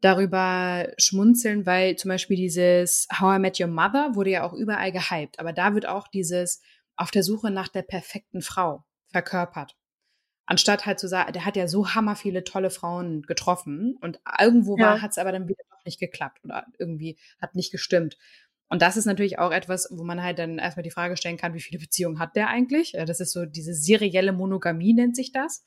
[0.00, 4.92] darüber schmunzeln, weil zum Beispiel dieses How I Met Your Mother wurde ja auch überall
[4.92, 6.62] gehypt, aber da wird auch dieses
[6.96, 9.76] auf der Suche nach der perfekten Frau verkörpert.
[10.46, 14.76] Anstatt halt zu sagen, der hat ja so hammer viele tolle Frauen getroffen und irgendwo
[14.78, 14.86] ja.
[14.86, 18.16] war, hat es aber dann wieder doch nicht geklappt oder irgendwie hat nicht gestimmt.
[18.68, 21.54] Und das ist natürlich auch etwas, wo man halt dann erstmal die Frage stellen kann,
[21.54, 22.92] wie viele Beziehungen hat der eigentlich?
[22.92, 25.64] Das ist so diese serielle Monogamie nennt sich das.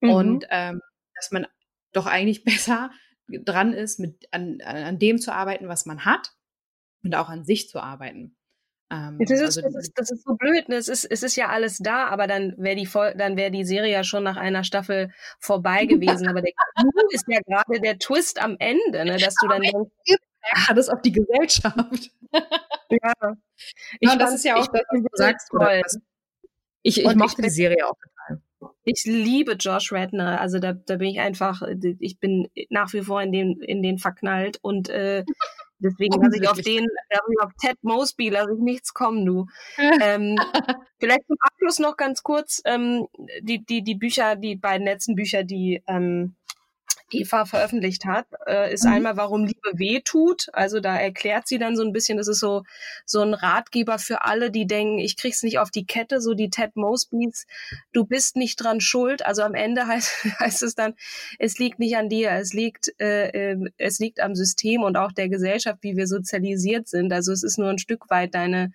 [0.00, 0.10] Mhm.
[0.10, 0.80] Und ähm,
[1.14, 1.46] dass man
[1.92, 2.90] doch eigentlich besser
[3.28, 6.32] dran ist, mit an, an dem zu arbeiten, was man hat
[7.02, 8.36] und auch an sich zu arbeiten.
[8.92, 10.76] Ähm, das, ist, also, das, ist, das, ist, so blöd, ne?
[10.76, 13.90] es, ist, es ist ja alles da, aber dann wäre die, dann wär die Serie
[13.90, 16.28] ja schon nach einer Staffel vorbei gewesen.
[16.28, 19.16] aber der Clou ist ja gerade der Twist am Ende, ne?
[19.16, 22.10] dass du dann denkst, ja, das auf die Gesellschaft.
[22.90, 23.36] ja.
[24.00, 25.48] Ich ja, das ist ja auch das, was du sagst.
[25.50, 25.82] Toll.
[26.82, 28.42] Ich, ich mochte ich, die Serie auch total.
[28.84, 30.40] Ich liebe Josh Redner.
[30.40, 31.62] Also da, da bin ich einfach,
[32.00, 35.24] ich bin nach wie vor in den, in den verknallt und äh,
[35.82, 36.86] deswegen lasse ich auf den,
[37.40, 39.46] auf Ted Mosby lasse ich nichts kommen, du.
[40.02, 40.36] ähm,
[40.98, 43.06] vielleicht zum Abschluss noch ganz kurz ähm,
[43.40, 46.34] die, die, die Bücher, die beiden letzten Bücher, die ähm,
[47.10, 48.92] Eva veröffentlicht hat, äh, ist mhm.
[48.92, 50.46] einmal, warum Liebe weh tut.
[50.52, 52.62] Also da erklärt sie dann so ein bisschen, das ist so,
[53.04, 56.50] so ein Ratgeber für alle, die denken, ich krieg's nicht auf die Kette, so die
[56.50, 57.46] Ted Mosbys,
[57.92, 59.24] du bist nicht dran schuld.
[59.24, 60.94] Also am Ende heißt, heißt es dann,
[61.38, 65.12] es liegt nicht an dir, es liegt, äh, äh, es liegt am System und auch
[65.12, 67.12] der Gesellschaft, wie wir sozialisiert sind.
[67.12, 68.72] Also es ist nur ein Stück weit deine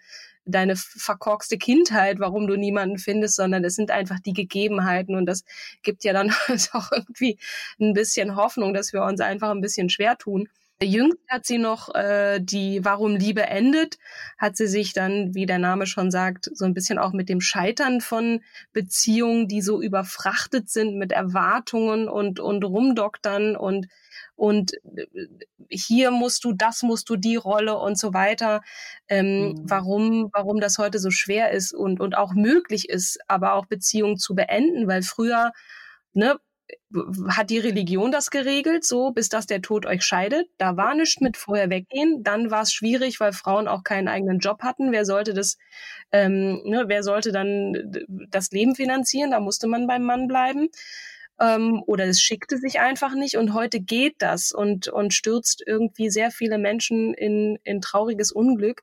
[0.47, 5.43] deine verkorkste Kindheit, warum du niemanden findest, sondern es sind einfach die Gegebenheiten und das
[5.83, 6.31] gibt ja dann
[6.73, 7.37] auch irgendwie
[7.79, 10.49] ein bisschen Hoffnung, dass wir uns einfach ein bisschen schwer tun.
[10.81, 13.97] Jüngst hat sie noch äh, die Warum Liebe endet,
[14.37, 17.41] hat sie sich dann, wie der Name schon sagt, so ein bisschen auch mit dem
[17.41, 18.41] Scheitern von
[18.73, 23.87] Beziehungen, die so überfrachtet sind mit Erwartungen und, und Rumdoktern und
[24.35, 25.07] und äh,
[25.69, 28.61] hier musst du, das musst du, die Rolle und so weiter.
[29.09, 29.63] Ähm, mhm.
[29.63, 34.17] Warum, warum das heute so schwer ist und, und auch möglich ist, aber auch Beziehungen
[34.17, 35.51] zu beenden, weil früher,
[36.13, 36.37] ne,
[37.29, 40.47] hat die Religion das geregelt, so bis dass der Tod euch scheidet.
[40.57, 42.23] Da war nichts mit vorher weggehen.
[42.23, 44.91] Dann war es schwierig, weil Frauen auch keinen eigenen Job hatten.
[44.91, 45.57] Wer sollte das,
[46.11, 47.91] ähm, ne, wer sollte dann
[48.29, 49.31] das Leben finanzieren?
[49.31, 50.69] Da musste man beim Mann bleiben
[51.39, 56.09] ähm, oder es schickte sich einfach nicht und heute geht das und, und stürzt irgendwie
[56.09, 58.81] sehr viele Menschen in, in trauriges Unglück.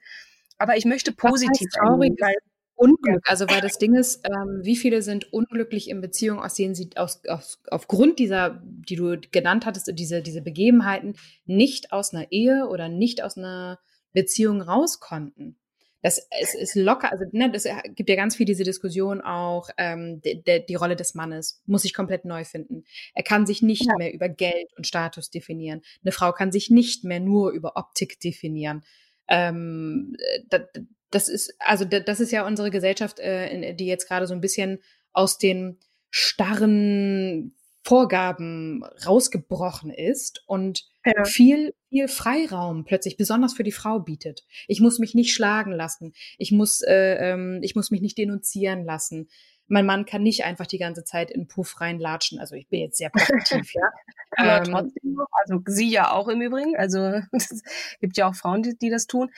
[0.58, 2.36] Aber ich möchte positiv traurig weil
[2.76, 6.74] Unglück, also weil das Ding ist, ähm, wie viele sind unglücklich in Beziehungen, aus denen
[6.74, 11.14] sie aus, aus, aufgrund dieser, die du genannt hattest, diese, diese Begebenheiten
[11.46, 13.78] nicht aus einer Ehe oder nicht aus einer
[14.12, 15.56] Beziehung raus konnten
[16.04, 20.20] das es ist locker, also ne, das gibt ja ganz viel diese Diskussion auch, ähm,
[20.20, 22.84] de, de, die Rolle des Mannes muss sich komplett neu finden.
[23.14, 23.94] Er kann sich nicht ja.
[23.96, 25.80] mehr über Geld und Status definieren.
[26.02, 28.84] Eine Frau kann sich nicht mehr nur über Optik definieren.
[29.28, 30.14] Ähm,
[30.50, 30.64] das,
[31.14, 34.80] das ist, also das ist ja unsere Gesellschaft, äh, die jetzt gerade so ein bisschen
[35.12, 35.78] aus den
[36.10, 37.54] starren
[37.86, 41.24] Vorgaben rausgebrochen ist und ja.
[41.24, 44.44] viel, viel Freiraum plötzlich, besonders für die Frau bietet.
[44.68, 46.14] Ich muss mich nicht schlagen lassen.
[46.38, 49.28] Ich muss, äh, ähm, ich muss mich nicht denunzieren lassen.
[49.66, 52.38] Mein Mann kann nicht einfach die ganze Zeit in Puff reinlatschen.
[52.38, 53.90] Also ich bin jetzt sehr positiv, ja.
[54.36, 56.76] Aber ähm, trotzdem noch, also sie ja auch im Übrigen.
[56.76, 56.98] Also
[57.32, 57.62] es
[58.00, 59.30] gibt ja auch Frauen, die, die das tun.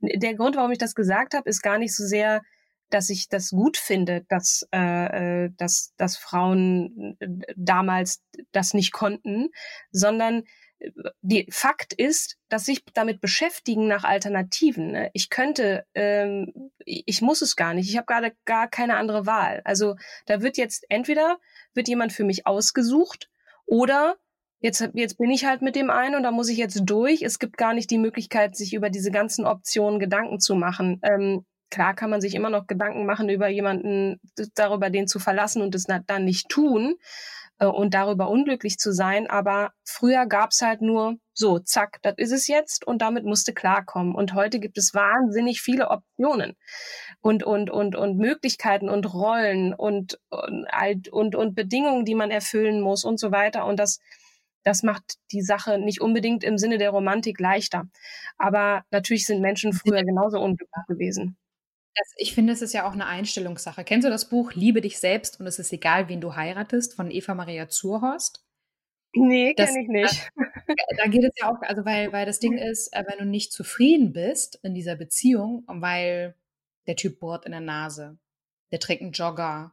[0.00, 2.42] Der Grund, warum ich das gesagt habe, ist gar nicht so sehr,
[2.90, 8.92] dass ich das gut finde, dass, äh, äh, dass, dass Frauen äh, damals das nicht
[8.92, 9.48] konnten,
[9.90, 10.44] sondern
[11.22, 14.92] die Fakt ist, dass sich damit beschäftigen nach Alternativen.
[14.92, 15.10] Ne?
[15.12, 17.88] Ich könnte, ähm, ich muss es gar nicht.
[17.88, 19.60] Ich habe gerade gar keine andere Wahl.
[19.64, 21.38] Also da wird jetzt entweder
[21.74, 23.30] wird jemand für mich ausgesucht
[23.66, 24.16] oder
[24.60, 27.22] jetzt jetzt bin ich halt mit dem einen und da muss ich jetzt durch.
[27.22, 31.00] Es gibt gar nicht die Möglichkeit, sich über diese ganzen Optionen Gedanken zu machen.
[31.02, 31.44] Ähm,
[31.74, 34.20] Klar kann man sich immer noch Gedanken machen über jemanden,
[34.54, 36.94] darüber den zu verlassen und es dann nicht tun
[37.58, 39.28] äh, und darüber unglücklich zu sein.
[39.28, 43.52] Aber früher gab es halt nur so, zack, das ist es jetzt und damit musste
[43.52, 44.14] klarkommen.
[44.14, 46.56] Und heute gibt es wahnsinnig viele Optionen
[47.20, 52.80] und, und, und, und Möglichkeiten und Rollen und, und, und, und Bedingungen, die man erfüllen
[52.80, 53.66] muss und so weiter.
[53.66, 53.98] Und das,
[54.62, 57.84] das macht die Sache nicht unbedingt im Sinne der Romantik leichter.
[58.38, 61.36] Aber natürlich sind Menschen früher genauso unglücklich gewesen.
[61.96, 63.84] Das, ich finde, es ist ja auch eine Einstellungssache.
[63.84, 67.10] Kennst du das Buch Liebe dich selbst und es ist egal, wen du heiratest von
[67.10, 68.44] Eva Maria Zurhorst?
[69.16, 70.30] Nee, kenne ich nicht.
[70.36, 73.24] Da, da, geht es ja auch, also weil, weil das Ding ist, äh, wenn du
[73.26, 76.34] nicht zufrieden bist in dieser Beziehung, weil
[76.86, 78.18] der Typ bohrt in der Nase,
[78.72, 79.72] der trägt einen Jogger,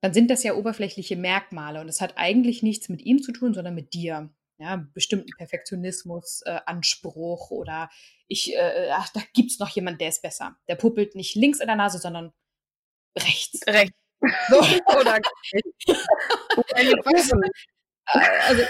[0.00, 3.54] dann sind das ja oberflächliche Merkmale und es hat eigentlich nichts mit ihm zu tun,
[3.54, 7.90] sondern mit dir ja, bestimmten Perfektionismus, äh, Anspruch oder
[8.28, 10.56] ich, äh, ach, da gibt's noch jemand, der ist besser.
[10.68, 12.32] Der puppelt nicht links in der Nase, sondern
[13.18, 13.60] rechts.
[13.66, 13.96] Rechts.
[14.48, 14.56] So.
[15.00, 15.16] oder
[16.76, 16.94] äh,
[18.46, 18.62] also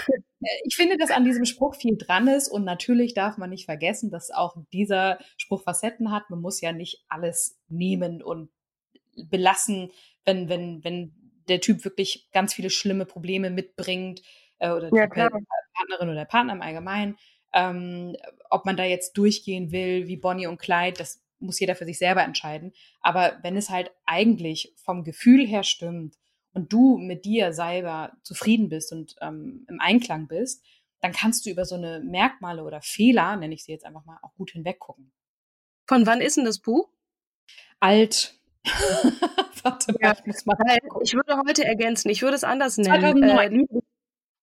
[0.65, 4.09] ich finde, dass an diesem Spruch viel dran ist und natürlich darf man nicht vergessen,
[4.09, 6.29] dass auch dieser Spruch Facetten hat.
[6.29, 8.49] Man muss ja nicht alles nehmen und
[9.15, 9.91] belassen,
[10.25, 11.13] wenn, wenn, wenn
[11.47, 14.21] der Typ wirklich ganz viele schlimme Probleme mitbringt
[14.59, 15.29] äh, oder ja,
[15.73, 17.17] Partnerin oder der Partner im Allgemeinen.
[17.53, 18.15] Ähm,
[18.49, 21.99] ob man da jetzt durchgehen will, wie Bonnie und Clyde, das muss jeder für sich
[21.99, 22.73] selber entscheiden.
[23.01, 26.15] Aber wenn es halt eigentlich vom Gefühl her stimmt
[26.53, 30.63] und du mit dir selber zufrieden bist und ähm, im Einklang bist,
[31.01, 34.17] dann kannst du über so eine Merkmale oder Fehler, nenne ich sie jetzt einfach mal,
[34.21, 35.11] auch gut hinweggucken.
[35.85, 36.89] Von wann ist denn das Buch?
[37.81, 38.39] Alt.
[39.63, 40.55] Warte mal, ja, ich muss mal.
[41.01, 43.21] Ich würde heute ergänzen, ich würde es anders nennen.
[43.33, 43.69] Äh,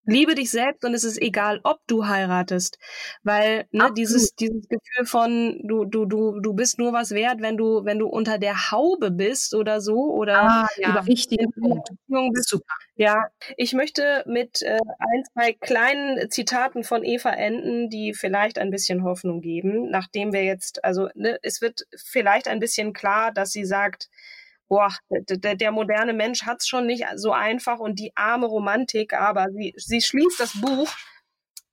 [0.05, 2.77] liebe dich selbst und es ist egal, ob du heiratest,
[3.23, 7.57] weil ne, dieses dieses Gefühl von du du du du bist nur was wert, wenn
[7.57, 12.49] du wenn du unter der Haube bist oder so oder ah, ja, wichtige Beziehung bist.
[12.49, 12.73] Super.
[12.95, 13.27] Ja,
[13.57, 19.03] ich möchte mit äh, ein zwei kleinen Zitaten von Eva enden, die vielleicht ein bisschen
[19.03, 23.65] Hoffnung geben, nachdem wir jetzt also ne, es wird vielleicht ein bisschen klar, dass sie
[23.65, 24.09] sagt
[24.71, 29.11] boah, der, der moderne Mensch hat es schon nicht so einfach und die arme Romantik,
[29.11, 30.89] aber sie, sie schließt das Buch,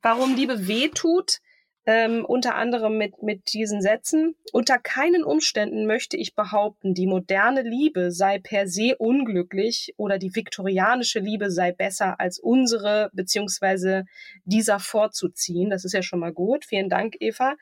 [0.02, 1.38] warum Liebe weh tut,
[1.86, 4.34] ähm, unter anderem mit, mit diesen Sätzen.
[4.52, 10.34] Unter keinen Umständen möchte ich behaupten, die moderne Liebe sei per se unglücklich oder die
[10.34, 14.06] viktorianische Liebe sei besser als unsere, beziehungsweise
[14.44, 15.70] dieser vorzuziehen.
[15.70, 16.64] Das ist ja schon mal gut.
[16.64, 17.54] Vielen Dank, Eva.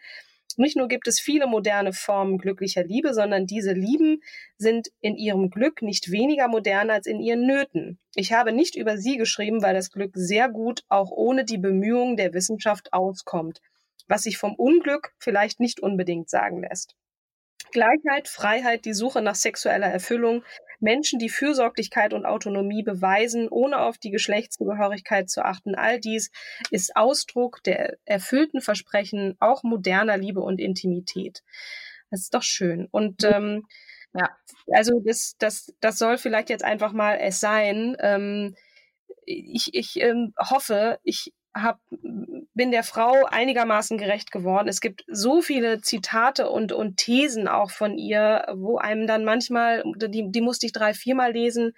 [0.56, 4.22] Nicht nur gibt es viele moderne Formen glücklicher Liebe, sondern diese Lieben
[4.56, 7.98] sind in ihrem Glück nicht weniger modern als in ihren Nöten.
[8.14, 12.16] Ich habe nicht über sie geschrieben, weil das Glück sehr gut auch ohne die Bemühungen
[12.16, 13.60] der Wissenschaft auskommt,
[14.08, 16.96] was sich vom Unglück vielleicht nicht unbedingt sagen lässt.
[17.72, 20.42] Gleichheit, Freiheit, die Suche nach sexueller Erfüllung,
[20.80, 25.74] Menschen, die Fürsorglichkeit und Autonomie beweisen, ohne auf die Geschlechtszugehörigkeit zu achten.
[25.74, 26.30] All dies
[26.70, 31.42] ist Ausdruck der erfüllten Versprechen auch moderner Liebe und Intimität.
[32.10, 32.86] Das ist doch schön.
[32.90, 33.66] Und ähm,
[34.14, 34.30] ja,
[34.72, 37.96] also das, das, das soll vielleicht jetzt einfach mal es sein.
[38.00, 38.56] Ähm,
[39.24, 41.80] ich ich ähm, hoffe, ich hab,
[42.54, 44.68] bin der Frau einigermaßen gerecht geworden.
[44.68, 49.82] Es gibt so viele Zitate und, und Thesen auch von ihr, wo einem dann manchmal,
[49.96, 51.72] die, die musste ich drei, viermal lesen.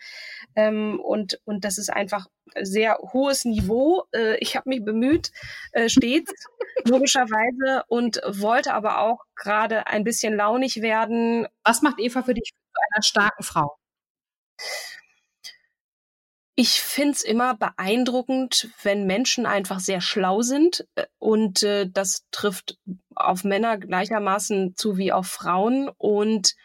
[0.56, 2.26] Ähm, und, und das ist einfach
[2.60, 4.04] sehr hohes Niveau.
[4.12, 5.30] Äh, ich habe mich bemüht,
[5.72, 6.32] äh, stets,
[6.84, 11.46] logischerweise, und wollte aber auch gerade ein bisschen launig werden.
[11.64, 13.76] Was macht Eva für dich zu einer starken Frau?
[16.60, 22.78] Ich find's immer beeindruckend, wenn Menschen einfach sehr schlau sind äh, und äh, das trifft
[23.14, 26.56] auf Männer gleichermaßen zu wie auf Frauen und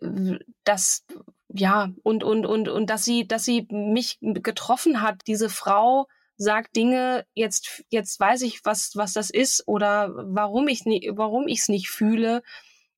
[0.00, 1.04] äh, das
[1.52, 5.20] ja und und und und dass sie dass sie mich getroffen hat.
[5.26, 10.86] Diese Frau sagt Dinge jetzt jetzt weiß ich was was das ist oder warum ich
[10.86, 12.42] nie, warum ich es nicht fühle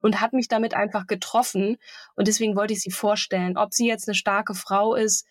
[0.00, 1.78] und hat mich damit einfach getroffen.
[2.14, 3.56] Und deswegen wollte ich sie vorstellen.
[3.58, 5.26] Ob sie jetzt eine starke Frau ist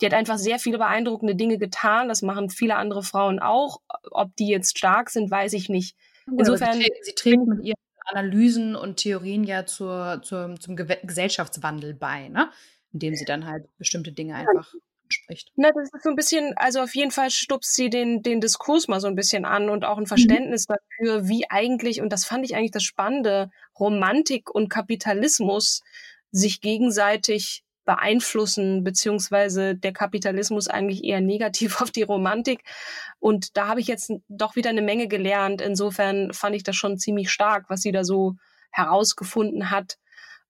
[0.00, 2.08] die hat einfach sehr viele beeindruckende Dinge getan.
[2.08, 3.80] Das machen viele andere Frauen auch.
[4.10, 5.96] Ob die jetzt stark sind, weiß ich nicht.
[6.26, 6.78] Insofern.
[6.78, 7.76] Sie, sie trägt mit ihren
[8.06, 12.50] Analysen und Theorien ja zur, zur, zum Gesellschaftswandel bei, ne?
[12.92, 14.74] Indem sie dann halt bestimmte Dinge einfach
[15.12, 15.52] spricht.
[15.56, 18.88] Na, das ist so ein bisschen, also auf jeden Fall stupst sie den, den Diskurs
[18.88, 20.08] mal so ein bisschen an und auch ein mhm.
[20.08, 20.74] Verständnis mhm.
[20.74, 25.82] dafür, wie eigentlich, und das fand ich eigentlich das Spannende, Romantik und Kapitalismus
[26.32, 32.62] sich gegenseitig beeinflussen, beziehungsweise der Kapitalismus eigentlich eher negativ auf die Romantik.
[33.18, 35.60] Und da habe ich jetzt doch wieder eine Menge gelernt.
[35.60, 38.36] Insofern fand ich das schon ziemlich stark, was sie da so
[38.70, 39.96] herausgefunden hat.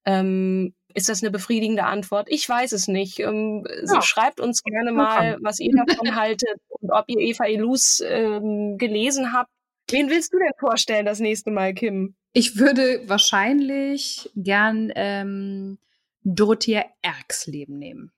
[0.05, 2.26] Ähm, ist das eine befriedigende Antwort?
[2.31, 3.20] Ich weiß es nicht.
[3.20, 4.03] Ähm, ja.
[4.03, 9.33] Schreibt uns gerne mal, was ihr davon haltet und ob ihr Eva Elus ähm, gelesen
[9.33, 9.51] habt.
[9.89, 12.14] Wen willst du denn vorstellen das nächste Mal, Kim?
[12.33, 15.78] Ich würde wahrscheinlich gern ähm,
[16.23, 18.12] Dorothea Erxleben nehmen.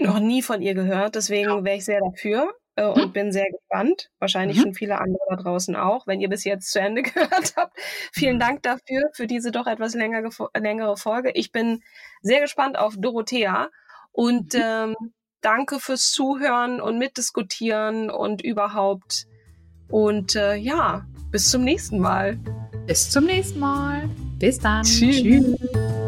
[0.00, 1.64] Noch nie von ihr gehört, deswegen ja.
[1.64, 3.12] wäre ich sehr dafür äh, und hm.
[3.12, 4.10] bin sehr gespannt.
[4.20, 4.62] Wahrscheinlich mhm.
[4.62, 7.76] schon viele andere da draußen auch, wenn ihr bis jetzt zu Ende gehört habt.
[8.12, 8.40] Vielen mhm.
[8.40, 11.32] Dank dafür, für diese doch etwas längere, längere Folge.
[11.34, 11.82] Ich bin
[12.22, 13.70] sehr gespannt auf Dorothea
[14.12, 14.60] und mhm.
[14.62, 14.96] ähm,
[15.40, 19.26] danke fürs Zuhören und Mitdiskutieren und überhaupt.
[19.88, 22.38] Und äh, ja, bis zum nächsten Mal.
[22.86, 24.08] Bis zum nächsten Mal.
[24.38, 24.84] Bis dann.
[24.84, 25.22] Tschüss.
[25.22, 26.07] Tschüss.